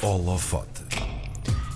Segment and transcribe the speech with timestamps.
[0.00, 0.84] Holofote.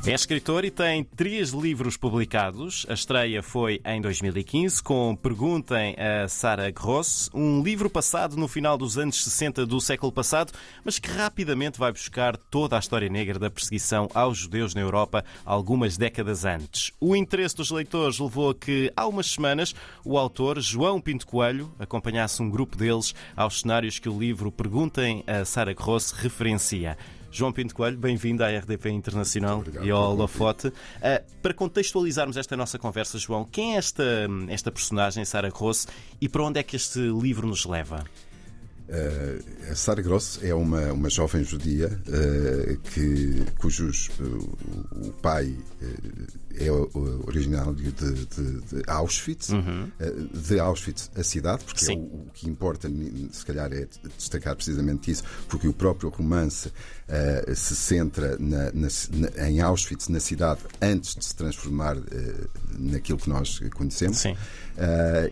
[0.06, 2.86] É escritor e tem três livros publicados.
[2.88, 8.78] A estreia foi em 2015 com Perguntem a Sarah Gross, um livro passado no final
[8.78, 10.52] dos anos 60 do século passado,
[10.84, 15.24] mas que rapidamente vai buscar toda a história negra da perseguição aos judeus na Europa
[15.44, 16.92] algumas décadas antes.
[17.00, 21.72] O interesse dos leitores levou a que, há umas semanas, o autor, João Pinto Coelho,
[21.78, 26.96] acompanhasse um grupo deles aos cenários que o livro Perguntem a Sarah Gross referencia.
[27.32, 30.68] João Pinto Coelho, bem-vindo à RDP Internacional e ao Holofote.
[30.68, 30.72] Uh,
[31.40, 34.04] para contextualizarmos esta nossa conversa, João, quem é esta,
[34.48, 35.88] esta personagem, Sara Gross,
[36.20, 38.04] e para onde é que este livro nos leva?
[38.88, 45.56] Uh, Sara Gross é uma, uma jovem judia uh, que, cujos uh, o pai
[46.54, 49.90] é originário de, de, de Auschwitz, uhum.
[50.34, 52.90] de Auschwitz a cidade, porque é o, o, que importa,
[53.32, 56.70] se calhar, é destacar precisamente isso, porque o próprio romance
[57.54, 61.96] se centra na, na, na, em Auschwitz, na cidade, antes de se transformar
[62.78, 64.22] naquilo que nós conhecemos.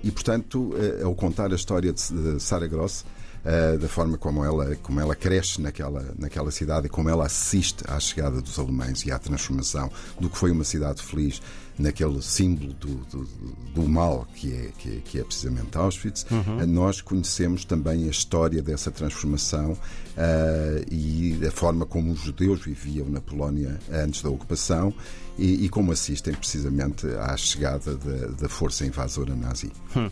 [0.02, 0.72] e, portanto,
[1.04, 3.04] ao contar a história de, de Sara Gross,
[3.44, 7.84] uh, da forma como ela, como ela cresce naquela, naquela cidade e como ela assiste
[7.88, 11.40] à chegada dos alemães e à transformação do que foi uma cidade feliz
[11.80, 13.28] naquele símbolo do, do,
[13.74, 16.26] do mal que é, que é, que é precisamente Auschwitz.
[16.30, 16.66] Uhum.
[16.66, 23.08] Nós conhecemos também a história dessa transformação uh, e a forma como os judeus viviam
[23.08, 24.92] na Polónia antes da ocupação
[25.38, 29.72] e, e como assistem precisamente à chegada da, da força invasora nazi.
[29.96, 30.10] Hum.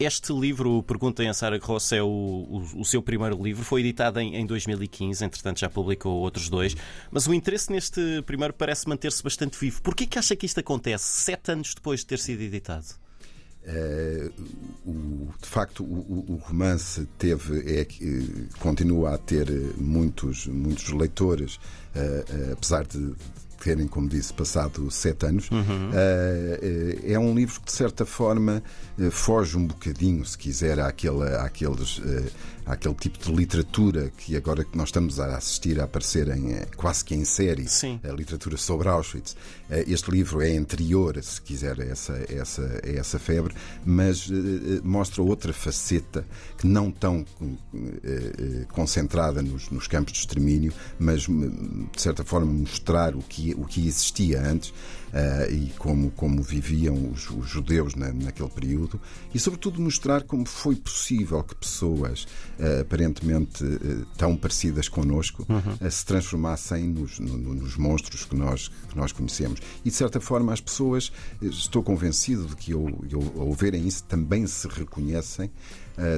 [0.00, 3.62] Este livro, Perguntem a Sara Gross, é o, o, o, seu primeiro livro.
[3.62, 6.74] Foi editado em, em 2015, entretanto já publicou outros dois.
[7.10, 9.82] Mas o interesse neste primeiro parece manter-se bastante vivo.
[9.82, 12.86] Por que acha que isto acontece sete anos depois de ter sido editado?
[13.62, 14.32] Uh,
[14.86, 17.86] o, de facto, o, o, romance teve, é,
[18.58, 23.14] continua a ter muitos, muitos leitores, uh, apesar de
[23.64, 25.50] terem, como disse, passado sete anos.
[25.50, 25.90] Uhum.
[27.04, 28.62] é um livro que, de certa forma,
[29.10, 32.00] foge um bocadinho, se quiser, àquele, àqueles
[32.70, 36.66] àquele tipo de literatura que agora que nós estamos a assistir a aparecer em, eh,
[36.76, 38.00] quase que em série, Sim.
[38.04, 39.36] a literatura sobre Auschwitz.
[39.68, 43.54] Eh, este livro é anterior, se quiser, a essa, a essa, a essa febre,
[43.84, 44.30] mas
[44.82, 46.24] mostra outra faceta
[46.56, 47.24] que não tão
[48.72, 53.86] concentrada nos, nos, campos de extermínio, mas de certa forma mostrar o que, o que
[53.86, 54.72] existia antes
[55.50, 59.00] e como, como viviam os, os judeus na, naquele período
[59.34, 62.28] e, sobretudo, mostrar como foi possível que pessoas
[62.58, 65.90] uh, aparentemente uh, tão parecidas connosco uhum.
[65.90, 69.60] se transformassem nos, no, nos monstros que nós, que nós conhecemos.
[69.84, 71.12] E de certa forma as pessoas,
[71.42, 75.50] estou convencido de que eu, eu, ao verem isso também se reconhecem,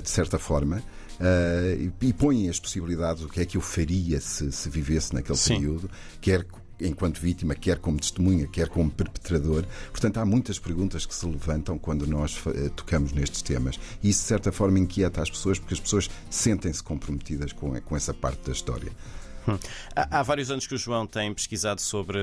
[0.03, 0.83] de certa forma.
[1.21, 5.15] Uh, e, e põem as possibilidades, o que é que eu faria se, se vivesse
[5.15, 5.55] naquele Sim.
[5.55, 6.45] período, quer
[6.83, 9.65] enquanto vítima, quer como testemunha, quer como perpetrador.
[9.91, 13.79] Portanto, há muitas perguntas que se levantam quando nós uh, tocamos nestes temas.
[14.03, 17.97] E isso, de certa forma, inquieta as pessoas, porque as pessoas sentem-se comprometidas com, com
[17.97, 18.93] essa parte da história.
[19.47, 19.59] Hum.
[19.95, 22.19] Há, há, vários anos que o João tem pesquisado sobre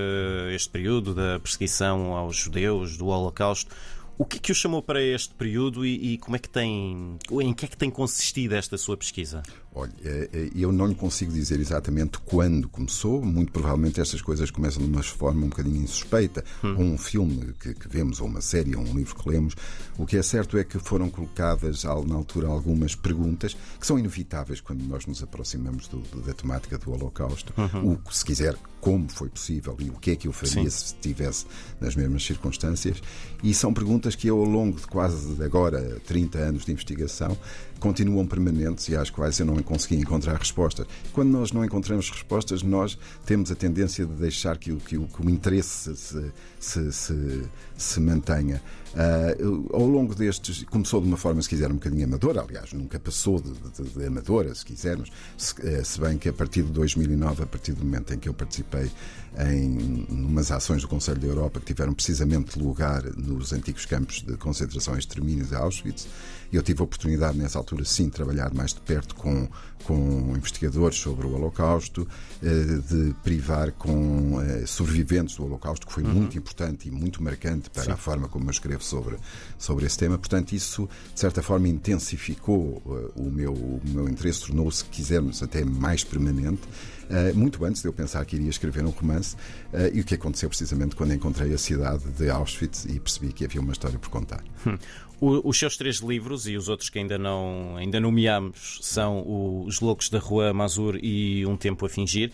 [0.54, 3.76] este período da perseguição aos judeus, do Holocausto.
[4.18, 7.18] O que é que o chamou para este período e, e como é que tem,
[7.42, 9.42] em que é que tem consistido esta sua pesquisa?
[9.80, 13.24] Olha, eh, eh, eu não lhe consigo dizer exatamente quando começou.
[13.24, 16.44] Muito provavelmente estas coisas começam de uma forma um bocadinho insuspeita.
[16.62, 16.76] Hum.
[16.78, 19.56] Ou um filme que, que, vemos, ou uma série, ou um livro que lemos.
[19.98, 24.60] O que é certo é que foram colocadas na altura algumas perguntas que são inevitáveis
[24.60, 27.54] quando nós nos aproximamos do, da temática do Holocausto.
[27.58, 27.98] Uhum.
[28.06, 30.70] O, se quiser, como foi possível e o que é que eu faria Sim.
[30.70, 31.46] se estivesse
[31.80, 33.02] nas mesmas circunstâncias.
[33.42, 37.38] E são perguntas que eu, ao longo de quase agora 30 anos de investigação,
[37.80, 40.88] continuam permanentes e às quais eu não consegui encontrar respostas.
[41.14, 45.30] Quando nós não encontramos respostas, nós temos a tendência de deixar que, que, que o
[45.30, 47.44] interesse se, se, se,
[47.78, 48.62] se mantenha.
[48.90, 53.00] Uh, ao longo destes, começou de uma forma, se quiser, um bocadinho amadora, aliás, nunca
[53.00, 56.72] passou de, de, de amadora, se quisermos, se, eh, se, bem que a partir de
[56.72, 58.90] 2009, a partir do momento em que eu participei
[59.38, 64.36] em umas ações do Conselho da Europa que tiveram precisamente lugar nos antigos campos de
[64.38, 66.08] concentração e extermínio de Auschwitz,
[66.52, 69.48] eu tive a oportunidade nessa altura, sim, de trabalhar mais de perto com,
[69.84, 72.08] com investigadores sobre o Holocausto,
[72.42, 76.12] eh, de privar com eh, sobreviventes do Holocausto, que foi uhum.
[76.12, 77.92] muito importante e muito marcante para sim.
[77.92, 79.18] a forma como eu escrevo sobre,
[79.58, 80.18] sobre esse tema.
[80.18, 85.64] Portanto, isso, de certa forma, intensificou uh, o, meu, o meu interesse, tornou-se, quisermos, até
[85.64, 86.62] mais permanente.
[87.10, 89.36] Uh, muito antes de eu pensar que iria escrever um romance,
[89.74, 93.46] uh, e o que aconteceu precisamente quando encontrei a cidade de Auschwitz e percebi que
[93.46, 94.44] havia uma história por contar.
[94.66, 94.78] Hum.
[95.22, 100.10] Os seus três livros e os outros que ainda não ainda nomeamos são Os Loucos
[100.10, 102.32] da Rua Mazur e Um Tempo a Fingir,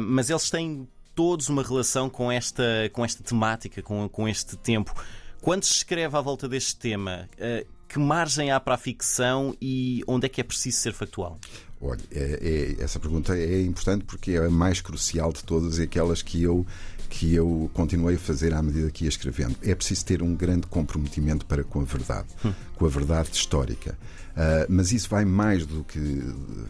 [0.00, 0.86] mas eles têm
[1.18, 4.94] todos uma relação com esta, com esta temática, com, com este tempo.
[5.40, 10.02] Quando se escreve à volta deste tema, uh, que margem há para a ficção e
[10.06, 11.38] onde é que é preciso ser factual?
[11.80, 15.82] Olha, é, é, essa pergunta é importante porque é a mais crucial de todas e
[15.82, 16.66] aquelas que eu
[17.08, 19.56] que eu continuei a fazer à medida que ia escrevendo.
[19.62, 22.52] É preciso ter um grande comprometimento para com a verdade, hum.
[22.76, 23.98] com a verdade histórica.
[24.38, 25.98] Uh, mas isso vai mais do que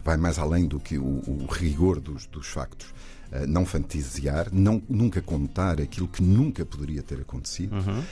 [0.03, 2.87] vai mais além do que o, o rigor dos, dos factos.
[3.31, 7.99] Uh, não fantasiar, não, nunca contar aquilo que nunca poderia ter acontecido, uhum.
[7.99, 8.03] uh,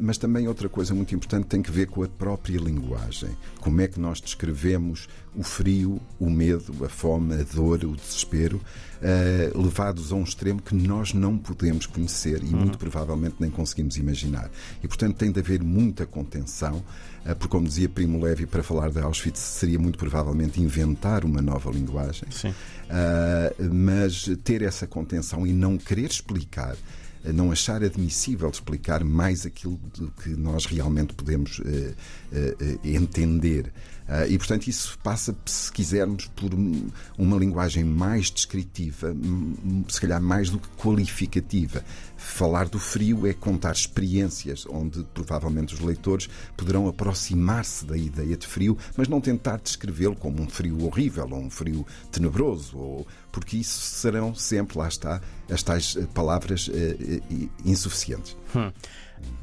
[0.00, 3.28] mas também outra coisa muito importante tem que ver com a própria linguagem.
[3.60, 8.62] Como é que nós descrevemos o frio, o medo, a fome, a dor, o desespero,
[9.02, 12.60] uh, levados a um extremo que nós não podemos conhecer e uhum.
[12.60, 14.50] muito provavelmente nem conseguimos imaginar.
[14.82, 16.82] E, portanto, tem de haver muita contenção,
[17.24, 21.70] porque, como dizia Primo Levi, para falar de Auschwitz seria muito provavelmente inventar uma nova
[21.70, 26.76] linguagem, uh, mas ter essa contenção e não querer explicar
[27.24, 29.78] não achar admissível explicar mais aquilo
[30.22, 33.72] que nós realmente podemos uh, uh, entender.
[34.12, 36.50] Uh, e, portanto, isso passa, se quisermos, por
[37.16, 39.16] uma linguagem mais descritiva,
[39.88, 41.82] se calhar mais do que qualificativa.
[42.18, 46.28] Falar do frio é contar experiências onde provavelmente os leitores
[46.58, 51.38] poderão aproximar-se da ideia de frio, mas não tentar descrevê-lo como um frio horrível ou
[51.38, 57.50] um frio tenebroso, ou, porque isso serão sempre, lá está, as tais eh, palavras uh,
[57.64, 58.36] insuficientes.
[58.54, 58.70] Hum.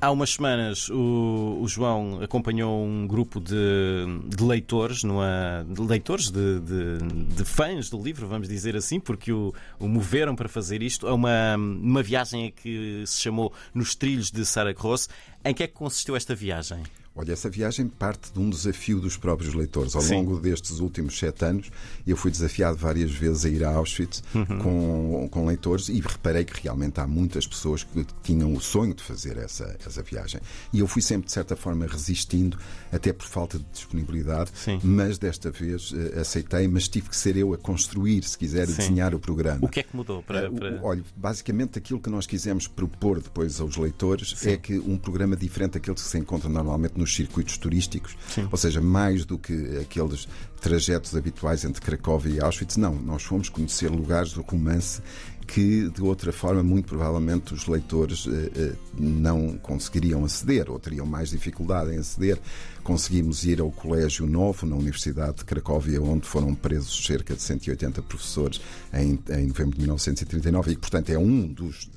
[0.01, 3.53] Há umas semanas o, o, João acompanhou um grupo de,
[4.27, 9.31] de leitores, numa, de leitores, de, de, de, fãs do livro, vamos dizer assim, porque
[9.31, 14.31] o, o moveram para fazer isto, a uma, uma viagem que se chamou Nos Trilhos
[14.31, 15.09] de Sarah Gross.
[15.43, 16.81] Em que é que consistiu esta viagem?
[17.19, 19.93] Olha, essa viagem parte de um desafio dos próprios leitores.
[19.93, 20.15] Ao Sim.
[20.15, 21.69] longo destes últimos sete anos,
[22.07, 24.45] eu fui desafiado várias vezes a ir a Auschwitz uhum.
[24.45, 29.03] com, com leitores e reparei que realmente há muitas pessoas que tinham o sonho de
[29.03, 30.39] fazer essa, essa viagem.
[30.71, 32.57] E eu fui sempre, de certa forma, resistindo,
[32.89, 34.79] até por falta de disponibilidade, Sim.
[34.81, 38.77] mas desta vez uh, aceitei, mas tive que ser eu a construir, se quiser, Sim.
[38.77, 39.59] desenhar o programa.
[39.65, 40.23] O que é que mudou?
[40.23, 40.75] Para, para...
[40.75, 45.35] Uh, olha, basicamente aquilo que nós quisemos propor depois aos leitores é que um programa
[45.35, 48.47] diferente daquele que se encontra normalmente nos circuitos turísticos, Sim.
[48.51, 50.27] ou seja, mais do que aqueles
[50.59, 52.77] trajetos habituais entre Cracóvia e Auschwitz.
[52.77, 55.01] Não, nós fomos conhecer lugares do romance
[55.49, 61.07] que de outra forma muito provavelmente os leitores eh, eh, não conseguiriam aceder ou teriam
[61.07, 62.37] mais dificuldade em aceder.
[62.83, 68.01] Conseguimos ir ao Colégio Novo na Universidade de Cracóvia, onde foram presos cerca de 180
[68.03, 68.61] professores
[68.93, 71.89] em, em novembro de 1939 e portanto, é um dos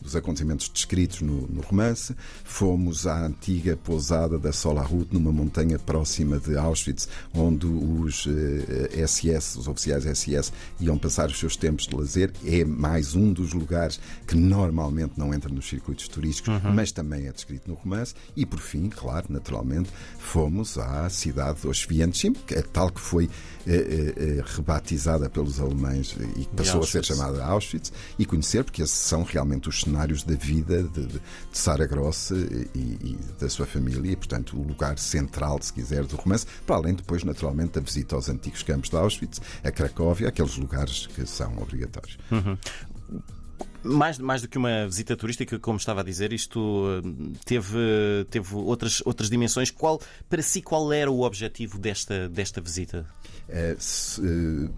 [0.00, 2.14] dos acontecimentos descritos no, no, romance.
[2.44, 9.58] Fomos à antiga pousada da Solarut, numa montanha próxima de Auschwitz, onde os eh, SS,
[9.58, 12.32] os oficiais SS, iam passar os seus tempos de lazer.
[12.44, 16.72] É mais um dos lugares que normalmente não entra nos circuitos turísticos, uhum.
[16.72, 18.14] mas também é descrito no romance.
[18.36, 23.28] E, por fim, claro, naturalmente, fomos à cidade de Auschwitz, é tal que foi
[23.66, 28.62] eh, eh, eh, rebatizada pelos alemães e que passou a ser chamada Auschwitz, e conhecer,
[28.62, 31.20] porque esses são realmente os cenários da vida de, de,
[31.52, 36.16] Sara Gross e, e, da sua família, e, portanto, o lugar central, se quiser, do
[36.16, 40.56] romance, para além depois, naturalmente, da visita aos antigos campos de Auschwitz, a Cracóvia, aqueles
[40.56, 42.18] lugares que são obrigatórios.
[42.30, 42.56] Uhum.
[43.84, 47.02] Mais, mais do que uma visita turística, como estava a dizer, isto
[47.44, 47.78] teve,
[48.30, 49.70] teve outras, outras dimensões.
[49.70, 53.06] Qual, para si, qual era o objetivo desta, desta visita?
[53.48, 54.70] É, se, uh,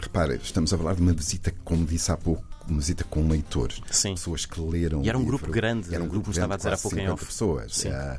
[0.00, 3.80] repara, estamos a falar de uma visita, como disse há pouco, uma visita com leitores,
[3.90, 4.14] Sim.
[4.14, 5.02] pessoas que leram.
[5.02, 7.24] E era um grupo grande, era um grupo estava a dizer há pouco em off.
[7.24, 7.84] pessoas.
[7.84, 8.18] Uh, uh,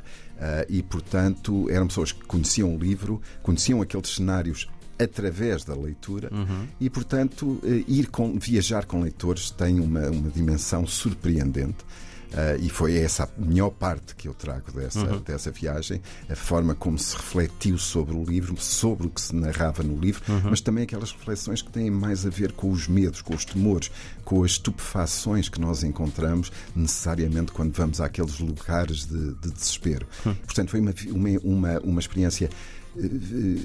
[0.68, 4.68] e, portanto, eram pessoas que conheciam o livro, conheciam aqueles cenários
[4.98, 6.66] através da leitura uhum.
[6.80, 11.84] e, portanto, ir com, viajar com leitores tem uma, uma dimensão surpreendente.
[12.32, 15.20] Uh, e foi essa a melhor parte que eu trago dessa, uhum.
[15.20, 19.82] dessa viagem, a forma como se refletiu sobre o livro, sobre o que se narrava
[19.82, 20.50] no livro, uhum.
[20.50, 23.90] mas também aquelas reflexões que têm mais a ver com os medos, com os temores,
[24.24, 30.06] com as estupefações que nós encontramos necessariamente quando vamos àqueles lugares de, de desespero.
[30.24, 30.34] Uhum.
[30.34, 32.50] Portanto, foi uma, uma, uma, uma experiência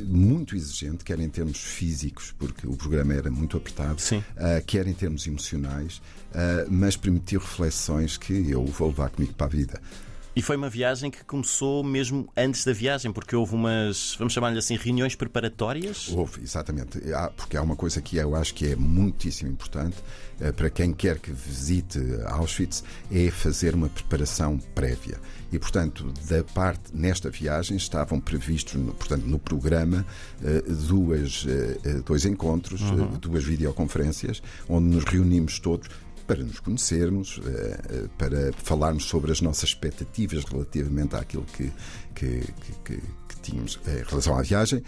[0.08, 4.94] muito exigente, quer em termos físicos, porque o programa era muito apertado, uh, quer em
[4.94, 9.82] termos emocionais, uh, mas permitiu reflexões que eu vou levar comigo para a vida.
[10.34, 14.58] E foi uma viagem que começou mesmo antes da viagem, porque houve umas, vamos chamar-lhe
[14.58, 16.08] assim, reuniões preparatórias?
[16.10, 17.00] Houve, exatamente.
[17.36, 19.98] Porque há uma coisa que eu acho que é muitíssimo importante
[20.42, 25.20] eh, para quem quer que visite Auschwitz, é fazer uma preparação prévia.
[25.52, 30.06] E, portanto, da parte, nesta viagem, estavam previstos, portanto, no programa,
[30.44, 33.18] eh, duas, eh, dois encontros, uhum.
[33.20, 35.90] duas videoconferências, onde nos reunimos todos
[36.22, 37.40] para nos conhecermos,
[38.18, 41.72] para falarmos sobre as nossas expectativas relativamente àquilo que,
[42.16, 42.42] que,
[42.84, 42.96] que,
[43.28, 44.84] que tínhamos em relação à viagem,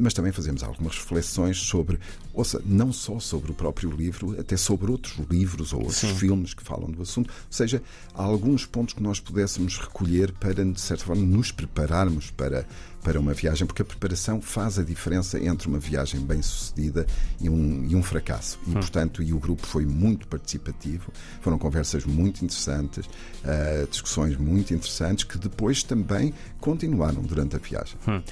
[0.00, 1.98] mas também fazemos algumas reflexões sobre,
[2.32, 6.14] ouça, não só sobre o próprio livro, até sobre outros livros ou outros Sim.
[6.14, 7.28] filmes que falam do assunto.
[7.30, 7.82] Ou seja,
[8.14, 12.66] há alguns pontos que nós pudéssemos recolher para, de certa forma, nos prepararmos para,
[13.02, 17.06] para uma viagem, porque a preparação faz a diferença entre uma viagem bem sucedida
[17.40, 18.58] e um, e um fracasso.
[18.66, 18.74] E, hum.
[18.74, 20.77] portanto, e o grupo foi muito participativo,
[21.40, 27.96] foram conversas muito interessantes, uh, discussões muito interessantes, que depois também continuaram durante a viagem.
[28.06, 28.22] Hum.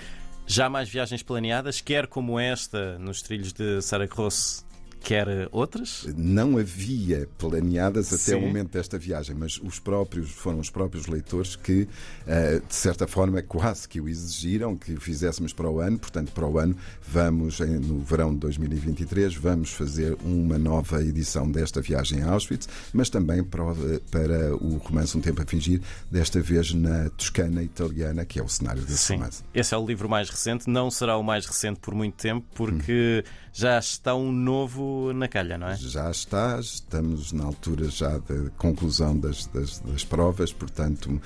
[0.46, 4.64] Já mais viagens planeadas, quer como esta, nos trilhos de Saragossa
[5.00, 6.06] quer outras?
[6.16, 8.34] Não havia planeadas até Sim.
[8.34, 11.88] o momento desta viagem, mas os próprios foram os próprios leitores que,
[12.26, 15.98] eh, de certa forma, quase que o exigiram que fizéssemos para o ano.
[15.98, 16.76] Portanto, para o ano
[17.06, 23.08] vamos, no verão de 2023, vamos fazer uma nova edição desta viagem a Auschwitz, mas
[23.08, 23.64] também para,
[24.10, 28.48] para o romance Um Tempo a Fingir, desta vez na Toscana italiana, que é o
[28.48, 29.14] cenário desse Sim.
[29.14, 29.42] romance.
[29.54, 33.24] Esse é o livro mais recente, não será o mais recente por muito tempo, porque
[33.24, 33.45] hum.
[33.56, 35.76] Já está um novo na calha, não é?
[35.76, 41.18] Já está, estamos na altura já da conclusão das, das, das provas, portanto,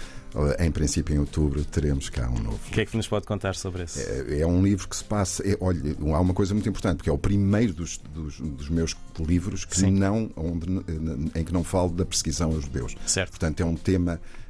[0.60, 2.60] em princípio, em outubro, teremos cá um novo.
[2.68, 3.99] O que é que nos pode contar sobre isso?
[3.99, 5.42] É, é um livro que se passa.
[5.42, 5.80] É, olha,
[6.14, 9.90] há uma coisa muito importante, porque é o primeiro dos, dos, dos meus livros que
[9.90, 10.66] não, onde,
[11.34, 12.94] em que não falo da perseguição aos judeus.
[13.06, 13.30] Certo.
[13.30, 14.20] Portanto, é um tema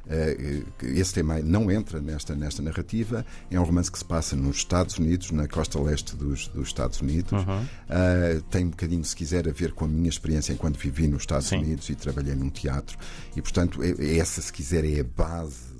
[0.83, 3.25] esse tema não entra nesta, nesta narrativa.
[3.49, 6.99] É um romance que se passa nos Estados Unidos, na costa leste dos, dos Estados
[7.01, 7.31] Unidos.
[7.31, 7.61] Uhum.
[7.61, 11.23] Uh, tem um bocadinho, se quiser, a ver com a minha experiência enquanto vivi nos
[11.23, 11.57] Estados Sim.
[11.57, 12.97] Unidos e trabalhei num teatro.
[13.35, 15.70] E, portanto, é, essa, se quiser, é a base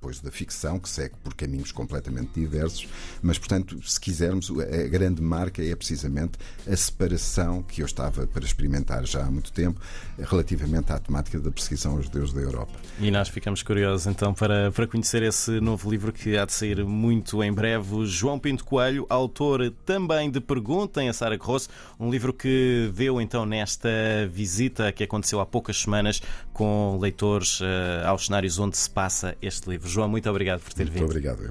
[0.00, 2.86] depois da ficção, que segue por caminhos completamente diversos,
[3.20, 6.38] mas, portanto, se quisermos, a grande marca é precisamente
[6.70, 9.80] a separação que eu estava para experimentar já há muito tempo
[10.16, 12.72] relativamente à temática da perseguição aos judeus da Europa.
[13.00, 16.84] E nós ficamos curiosos então para, para conhecer esse novo livro que há de sair
[16.84, 18.06] muito em breve.
[18.06, 23.44] João Pinto Coelho, autor também de Perguntem a Sara Grosso, um livro que deu então
[23.44, 23.88] nesta
[24.30, 27.64] visita que aconteceu há poucas semanas com leitores uh,
[28.06, 29.87] aos cenários onde se passa este livro.
[29.88, 31.00] João, muito obrigado por ter muito vindo.
[31.02, 31.38] Muito obrigado.